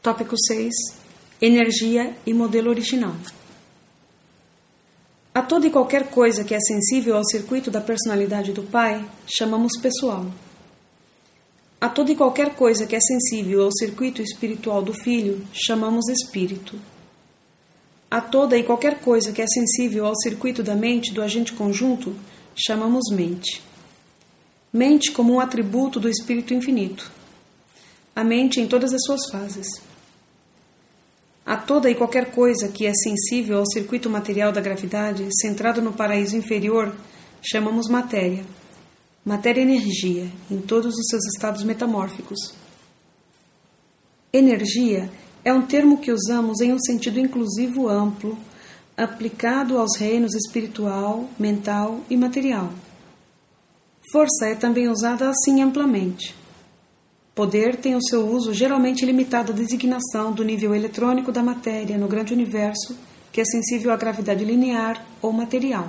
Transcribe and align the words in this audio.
Tópico 0.00 0.36
6: 0.46 0.72
Energia 1.42 2.16
e 2.24 2.32
modelo 2.32 2.70
original. 2.70 3.16
A 5.34 5.42
toda 5.42 5.66
e 5.66 5.70
qualquer 5.70 6.08
coisa 6.08 6.44
que 6.44 6.54
é 6.54 6.60
sensível 6.60 7.16
ao 7.16 7.24
circuito 7.24 7.68
da 7.68 7.80
personalidade 7.80 8.52
do 8.52 8.62
Pai, 8.62 9.04
chamamos 9.26 9.72
pessoal. 9.82 10.24
A 11.80 11.88
toda 11.88 12.12
e 12.12 12.16
qualquer 12.16 12.54
coisa 12.54 12.86
que 12.86 12.94
é 12.94 13.00
sensível 13.00 13.64
ao 13.64 13.72
circuito 13.72 14.22
espiritual 14.22 14.82
do 14.82 14.92
Filho, 14.92 15.44
chamamos 15.52 16.08
espírito. 16.08 16.78
A 18.08 18.20
toda 18.20 18.56
e 18.56 18.62
qualquer 18.62 19.00
coisa 19.00 19.32
que 19.32 19.42
é 19.42 19.46
sensível 19.48 20.06
ao 20.06 20.16
circuito 20.16 20.62
da 20.62 20.76
mente 20.76 21.12
do 21.12 21.20
agente 21.20 21.52
conjunto, 21.52 22.14
chamamos 22.54 23.10
mente. 23.10 23.60
Mente 24.72 25.10
como 25.10 25.34
um 25.34 25.40
atributo 25.40 25.98
do 25.98 26.08
espírito 26.08 26.54
infinito. 26.54 27.17
A 28.18 28.24
mente 28.24 28.60
em 28.60 28.66
todas 28.66 28.92
as 28.92 29.00
suas 29.04 29.30
fases. 29.30 29.68
A 31.46 31.56
toda 31.56 31.88
e 31.88 31.94
qualquer 31.94 32.32
coisa 32.32 32.66
que 32.66 32.84
é 32.84 32.92
sensível 32.92 33.58
ao 33.58 33.70
circuito 33.70 34.10
material 34.10 34.50
da 34.50 34.60
gravidade, 34.60 35.28
centrado 35.40 35.80
no 35.80 35.92
paraíso 35.92 36.36
inferior, 36.36 36.96
chamamos 37.40 37.88
matéria. 37.88 38.44
Matéria-energia, 39.24 40.28
em 40.50 40.60
todos 40.60 40.96
os 40.96 41.06
seus 41.06 41.24
estados 41.26 41.62
metamórficos. 41.62 42.54
Energia 44.32 45.08
é 45.44 45.52
um 45.52 45.62
termo 45.62 45.98
que 45.98 46.10
usamos 46.10 46.60
em 46.60 46.72
um 46.72 46.78
sentido 46.80 47.20
inclusivo 47.20 47.88
amplo, 47.88 48.36
aplicado 48.96 49.78
aos 49.78 49.96
reinos 49.96 50.34
espiritual, 50.34 51.30
mental 51.38 52.00
e 52.10 52.16
material. 52.16 52.72
Força 54.10 54.46
é 54.46 54.56
também 54.56 54.88
usada 54.88 55.28
assim 55.28 55.62
amplamente. 55.62 56.37
Poder 57.38 57.76
tem 57.76 57.94
o 57.94 58.02
seu 58.02 58.26
uso 58.28 58.52
geralmente 58.52 59.06
limitado 59.06 59.52
à 59.52 59.54
designação 59.54 60.32
do 60.32 60.42
nível 60.42 60.74
eletrônico 60.74 61.30
da 61.30 61.40
matéria 61.40 61.96
no 61.96 62.08
grande 62.08 62.32
universo, 62.34 62.98
que 63.30 63.40
é 63.40 63.44
sensível 63.44 63.92
à 63.92 63.96
gravidade 63.96 64.44
linear 64.44 65.06
ou 65.22 65.32
material. 65.32 65.88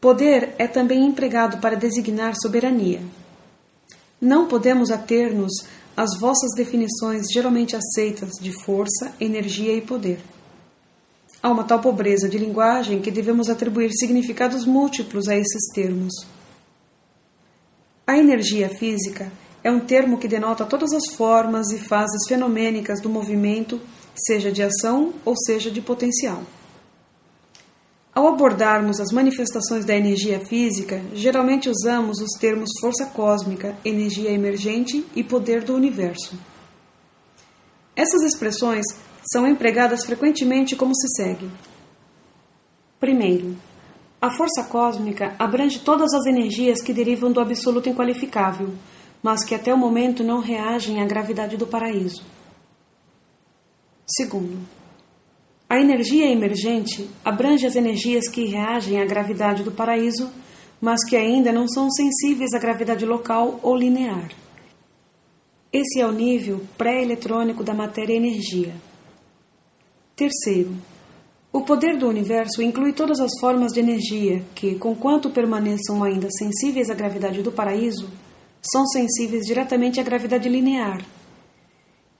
Poder 0.00 0.54
é 0.56 0.66
também 0.66 1.04
empregado 1.04 1.60
para 1.60 1.76
designar 1.76 2.36
soberania. 2.40 3.02
Não 4.18 4.48
podemos 4.48 4.90
ater-nos 4.90 5.52
às 5.94 6.18
vossas 6.18 6.54
definições 6.56 7.26
geralmente 7.30 7.76
aceitas 7.76 8.30
de 8.40 8.50
força, 8.64 9.12
energia 9.20 9.74
e 9.74 9.82
poder. 9.82 10.20
Há 11.42 11.50
uma 11.50 11.64
tal 11.64 11.80
pobreza 11.80 12.30
de 12.30 12.38
linguagem 12.38 13.02
que 13.02 13.10
devemos 13.10 13.50
atribuir 13.50 13.90
significados 13.92 14.64
múltiplos 14.64 15.28
a 15.28 15.36
esses 15.36 15.70
termos. 15.74 16.14
A 18.08 18.16
energia 18.16 18.70
física 18.70 19.30
é 19.62 19.70
um 19.70 19.80
termo 19.80 20.16
que 20.16 20.26
denota 20.26 20.64
todas 20.64 20.94
as 20.94 21.14
formas 21.14 21.70
e 21.72 21.78
fases 21.78 22.26
fenomênicas 22.26 23.02
do 23.02 23.10
movimento, 23.10 23.78
seja 24.14 24.50
de 24.50 24.62
ação 24.62 25.12
ou 25.26 25.34
seja 25.36 25.70
de 25.70 25.82
potencial. 25.82 26.42
Ao 28.14 28.26
abordarmos 28.26 28.98
as 28.98 29.12
manifestações 29.12 29.84
da 29.84 29.94
energia 29.94 30.40
física, 30.40 31.02
geralmente 31.12 31.68
usamos 31.68 32.18
os 32.22 32.30
termos 32.40 32.70
força 32.80 33.04
cósmica, 33.04 33.76
energia 33.84 34.30
emergente 34.30 35.04
e 35.14 35.22
poder 35.22 35.62
do 35.62 35.74
universo. 35.74 36.34
Essas 37.94 38.22
expressões 38.22 38.86
são 39.30 39.46
empregadas 39.46 40.06
frequentemente 40.06 40.74
como 40.74 40.94
se 40.96 41.08
segue. 41.14 41.50
Primeiro, 42.98 43.54
a 44.20 44.30
força 44.30 44.64
cósmica 44.64 45.34
abrange 45.38 45.78
todas 45.78 46.12
as 46.12 46.26
energias 46.26 46.82
que 46.82 46.92
derivam 46.92 47.30
do 47.30 47.40
absoluto 47.40 47.88
inqualificável, 47.88 48.74
mas 49.22 49.44
que 49.44 49.54
até 49.54 49.72
o 49.72 49.78
momento 49.78 50.24
não 50.24 50.40
reagem 50.40 51.00
à 51.00 51.06
gravidade 51.06 51.56
do 51.56 51.66
paraíso. 51.66 52.24
Segundo, 54.06 54.58
a 55.68 55.78
energia 55.78 56.30
emergente 56.30 57.08
abrange 57.24 57.66
as 57.66 57.76
energias 57.76 58.28
que 58.28 58.46
reagem 58.46 59.00
à 59.00 59.04
gravidade 59.04 59.62
do 59.62 59.70
paraíso, 59.70 60.30
mas 60.80 61.04
que 61.08 61.14
ainda 61.14 61.52
não 61.52 61.68
são 61.68 61.90
sensíveis 61.90 62.54
à 62.54 62.58
gravidade 62.58 63.04
local 63.04 63.60
ou 63.62 63.76
linear. 63.76 64.30
Esse 65.72 66.00
é 66.00 66.06
o 66.06 66.12
nível 66.12 66.64
pré-eletrônico 66.76 67.62
da 67.62 67.74
matéria-energia. 67.74 68.74
Terceiro, 70.16 70.74
o 71.50 71.62
poder 71.62 71.96
do 71.96 72.06
universo 72.06 72.62
inclui 72.62 72.92
todas 72.92 73.20
as 73.20 73.30
formas 73.40 73.72
de 73.72 73.80
energia 73.80 74.44
que, 74.54 74.74
conquanto 74.74 75.30
permaneçam 75.30 76.04
ainda 76.04 76.28
sensíveis 76.30 76.90
à 76.90 76.94
gravidade 76.94 77.42
do 77.42 77.50
paraíso, 77.50 78.10
são 78.60 78.86
sensíveis 78.86 79.46
diretamente 79.46 79.98
à 79.98 80.02
gravidade 80.02 80.46
linear. 80.48 81.02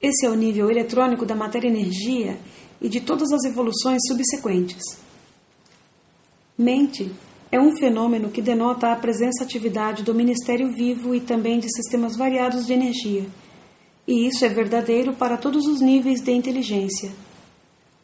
Esse 0.00 0.24
é 0.24 0.30
o 0.30 0.34
nível 0.34 0.70
eletrônico 0.70 1.26
da 1.26 1.34
matéria-energia 1.34 2.38
e 2.80 2.88
de 2.88 3.00
todas 3.00 3.30
as 3.30 3.44
evoluções 3.44 4.00
subsequentes. 4.08 4.82
Mente 6.56 7.12
é 7.52 7.60
um 7.60 7.76
fenômeno 7.76 8.30
que 8.30 8.40
denota 8.40 8.92
a 8.92 8.96
presença-atividade 8.96 10.02
do 10.02 10.14
Ministério 10.14 10.72
Vivo 10.72 11.14
e 11.14 11.20
também 11.20 11.58
de 11.58 11.68
sistemas 11.74 12.16
variados 12.16 12.66
de 12.66 12.72
energia, 12.72 13.26
e 14.06 14.26
isso 14.26 14.44
é 14.44 14.48
verdadeiro 14.48 15.12
para 15.12 15.36
todos 15.36 15.66
os 15.66 15.82
níveis 15.82 16.22
de 16.22 16.32
inteligência 16.32 17.12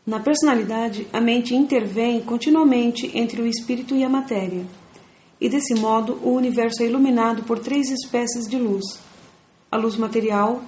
na 0.06 0.20
personalidade, 0.20 1.08
a 1.12 1.20
mente 1.20 1.54
intervém 1.54 2.20
continuamente 2.20 3.10
entre 3.16 3.40
o 3.40 3.46
espírito 3.46 3.94
e 3.94 4.04
a 4.04 4.08
matéria, 4.08 4.66
e 5.40 5.48
desse 5.48 5.74
modo 5.74 6.18
o 6.22 6.34
universo 6.34 6.82
é 6.82 6.86
iluminado 6.86 7.42
por 7.44 7.58
três 7.58 7.90
espécies 7.90 8.46
de 8.46 8.58
luz: 8.58 8.84
a 9.70 9.76
luz 9.76 9.96
material, 9.96 10.62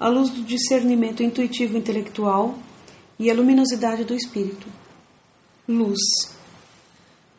a 0.00 0.08
luz 0.08 0.30
do 0.30 0.42
discernimento 0.42 1.22
intuitivo 1.22 1.76
intelectual 1.76 2.58
e 3.18 3.30
a 3.30 3.34
luminosidade 3.34 4.04
do 4.04 4.14
espírito. 4.14 4.66
Luz. 5.68 5.98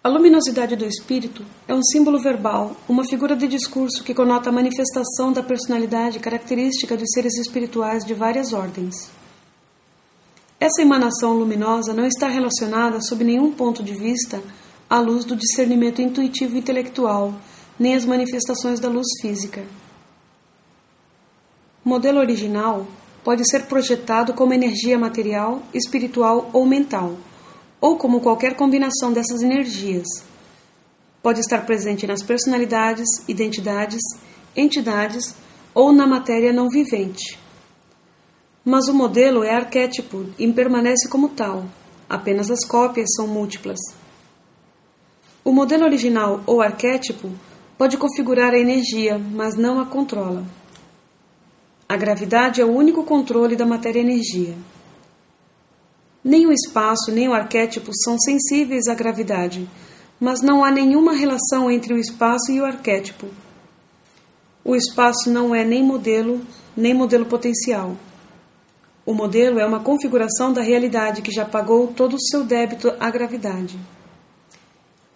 A 0.03 0.07
luminosidade 0.07 0.75
do 0.75 0.85
espírito 0.85 1.43
é 1.67 1.73
um 1.73 1.83
símbolo 1.83 2.19
verbal, 2.19 2.75
uma 2.87 3.03
figura 3.03 3.35
de 3.35 3.47
discurso 3.47 4.03
que 4.03 4.13
conota 4.13 4.49
a 4.49 4.53
manifestação 4.53 5.33
da 5.33 5.43
personalidade 5.43 6.19
característica 6.19 6.95
dos 6.95 7.09
seres 7.11 7.37
espirituais 7.37 8.05
de 8.05 8.13
várias 8.13 8.53
ordens. 8.53 9.19
Essa 10.59 10.81
emanação 10.81 11.34
luminosa 11.34 11.94
não 11.94 12.06
está 12.06 12.28
relacionada, 12.28 13.00
sob 13.02 13.24
nenhum 13.24 13.52
ponto 13.53 13.81
de 13.81 13.94
vista, 13.94 14.44
à 14.90 15.00
luz 15.00 15.24
do 15.24 15.34
discernimento 15.34 16.02
intuitivo 16.02 16.56
e 16.56 16.59
intelectual, 16.59 17.34
nem 17.80 17.96
às 17.96 18.03
manifestações 18.03 18.78
da 18.78 18.90
luz 18.90 19.08
física. 19.22 19.64
O 21.86 21.88
modelo 21.88 22.20
original 22.20 22.86
pode 23.24 23.50
ser 23.50 23.68
projetado 23.68 24.34
como 24.34 24.53
energia 24.53 25.00
material, 25.00 25.62
espiritual 25.74 26.50
ou 26.52 26.66
mental, 26.66 27.16
ou 27.80 27.97
como 27.97 28.20
qualquer 28.20 28.56
combinação 28.58 29.14
dessas 29.14 29.41
energias. 29.41 30.08
Pode 31.24 31.40
estar 31.40 31.66
presente 31.66 32.06
nas 32.06 32.22
personalidades, 32.22 33.08
identidades, 33.30 34.02
entidades 34.58 35.34
ou 35.74 35.94
na 35.94 36.06
matéria 36.06 36.52
não 36.52 36.68
vivente. 36.68 37.40
Mas 38.64 38.88
o 38.88 38.94
modelo 38.94 39.44
é 39.44 39.56
arquétipo 39.56 40.25
e 40.38 40.52
permanece 40.52 41.08
como 41.08 41.30
tal, 41.30 41.66
apenas 42.09 42.52
as 42.52 42.66
cópias 42.66 43.08
são 43.16 43.28
múltiplas. 43.28 43.80
O 45.44 45.52
modelo 45.52 45.86
original 45.86 46.42
ou 46.46 46.62
arquétipo 46.62 47.31
pode 47.78 47.97
configurar 47.97 48.53
a 48.53 48.59
energia, 48.59 49.18
mas 49.18 49.56
não 49.56 49.80
a 49.80 49.86
controla. 49.86 50.44
A 51.88 51.96
gravidade 51.96 52.62
é 52.62 52.66
o 52.66 52.75
único 52.75 53.03
controle 53.03 53.56
da 53.56 53.66
matéria-energia. 53.66 54.56
Nem 56.24 56.46
o 56.46 56.52
espaço 56.52 57.12
nem 57.12 57.30
o 57.30 57.34
arquétipo 57.34 57.91
são 58.03 58.20
sensíveis 58.20 58.88
à 58.88 58.94
gravidade, 58.94 59.68
mas 60.20 60.41
não 60.41 60.64
há 60.64 60.70
nenhuma 60.70 61.14
relação 61.14 61.72
entre 61.72 61.94
o 61.94 61.97
espaço 61.97 62.52
e 62.52 62.59
o 62.59 62.66
arquétipo. 62.66 63.28
O 64.64 64.76
espaço 64.76 65.31
não 65.31 65.56
é 65.56 65.64
nem 65.64 65.81
modelo, 65.81 66.41
nem 66.76 66.94
modelo 66.94 67.26
potencial. 67.26 67.96
O 69.09 69.14
modelo 69.16 69.58
é 69.59 69.66
uma 69.66 69.79
configuração 69.79 70.53
da 70.53 70.61
realidade 70.61 71.23
que 71.23 71.32
já 71.32 71.44
pagou 71.44 71.88
todo 71.88 72.14
o 72.14 72.22
seu 72.22 72.44
débito 72.44 72.94
à 73.00 73.09
gravidade. 73.09 73.79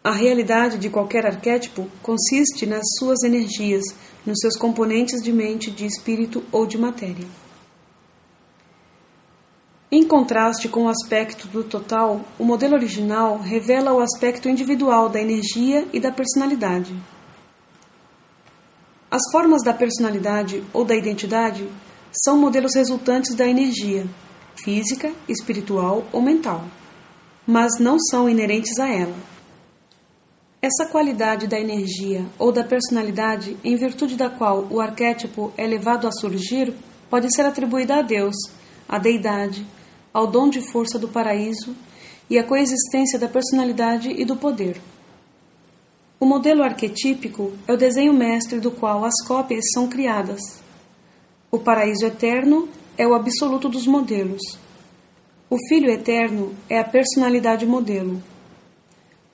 A 0.04 0.12
realidade 0.12 0.80
de 0.80 0.90
qualquer 0.90 1.28
arquétipo 1.28 1.88
consiste 2.02 2.66
nas 2.66 2.82
suas 2.98 3.22
energias, 3.22 3.84
nos 4.26 4.40
seus 4.40 4.58
componentes 4.58 5.22
de 5.22 5.32
mente, 5.32 5.70
de 5.70 5.86
espírito 5.86 6.44
ou 6.52 6.66
de 6.66 6.76
matéria. 6.76 7.28
Em 9.92 10.04
contraste 10.08 10.68
com 10.68 10.86
o 10.86 10.90
aspecto 10.90 11.48
do 11.48 11.64
total, 11.64 12.22
o 12.40 12.44
modelo 12.44 12.74
original 12.74 13.38
revela 13.38 13.94
o 13.94 14.00
aspecto 14.00 14.50
individual 14.50 15.08
da 15.08 15.22
energia 15.22 15.88
e 15.94 16.00
da 16.00 16.12
personalidade. 16.12 16.96
As 19.12 19.22
formas 19.32 19.62
da 19.62 19.72
personalidade 19.72 20.64
ou 20.74 20.84
da 20.84 20.96
identidade 20.96 21.70
são 22.14 22.38
modelos 22.38 22.76
resultantes 22.76 23.34
da 23.34 23.48
energia, 23.48 24.06
física, 24.56 25.12
espiritual 25.28 26.06
ou 26.12 26.22
mental, 26.22 26.64
mas 27.46 27.80
não 27.80 27.98
são 28.00 28.30
inerentes 28.30 28.78
a 28.80 28.88
ela. 28.88 29.16
Essa 30.62 30.86
qualidade 30.86 31.48
da 31.48 31.60
energia 31.60 32.26
ou 32.38 32.52
da 32.52 32.64
personalidade, 32.64 33.58
em 33.64 33.76
virtude 33.76 34.16
da 34.16 34.30
qual 34.30 34.68
o 34.70 34.80
arquétipo 34.80 35.52
é 35.58 35.66
levado 35.66 36.08
a 36.08 36.12
surgir, 36.12 36.74
pode 37.10 37.34
ser 37.36 37.42
atribuída 37.42 37.96
a 37.96 38.02
Deus, 38.02 38.36
à 38.88 38.98
deidade, 38.98 39.66
ao 40.14 40.28
dom 40.28 40.50
de 40.50 40.62
força 40.72 40.98
do 41.00 41.10
paraíso 41.10 41.76
e 42.30 42.38
à 42.38 42.44
coexistência 42.44 43.20
da 43.20 43.28
personalidade 43.28 44.10
e 44.10 44.24
do 44.24 44.38
poder. 44.38 44.80
O 46.20 46.26
modelo 46.26 46.64
arquetípico 46.64 47.52
é 47.68 47.74
o 47.74 47.78
desenho 47.78 48.14
mestre 48.14 48.60
do 48.60 48.72
qual 48.72 49.04
as 49.04 49.16
cópias 49.28 49.66
são 49.74 49.90
criadas. 49.90 50.63
O 51.54 51.60
paraíso 51.60 52.04
eterno 52.08 52.68
é 52.98 53.06
o 53.06 53.14
absoluto 53.14 53.70
dos 53.70 53.86
modelos. 53.86 54.42
O 55.48 55.56
Filho 55.70 55.88
eterno 55.92 56.56
é 56.68 56.80
a 56.80 56.84
personalidade 56.84 57.64
modelo. 57.64 58.24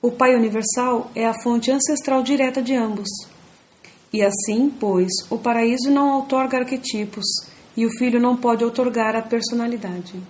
O 0.02 0.10
Pai 0.10 0.34
universal 0.36 1.10
é 1.14 1.24
a 1.26 1.32
fonte 1.42 1.70
ancestral 1.70 2.22
direta 2.22 2.60
de 2.60 2.74
ambos. 2.74 3.08
E 4.12 4.22
assim, 4.22 4.68
pois, 4.68 5.10
o 5.30 5.38
paraíso 5.38 5.90
não 5.90 6.16
outorga 6.16 6.58
arquetipos 6.58 7.24
e 7.74 7.86
o 7.86 7.90
Filho 7.96 8.20
não 8.20 8.36
pode 8.36 8.62
outorgar 8.62 9.16
a 9.16 9.22
personalidade. 9.22 10.20